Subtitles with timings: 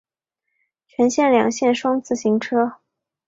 [0.87, 2.77] 全线两线双向行车。